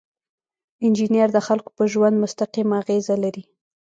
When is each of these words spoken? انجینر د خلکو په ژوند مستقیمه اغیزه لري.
انجینر 0.85 1.29
د 1.33 1.37
خلکو 1.47 1.69
په 1.77 1.83
ژوند 1.91 2.15
مستقیمه 2.23 2.75
اغیزه 2.83 3.15
لري. 3.23 3.43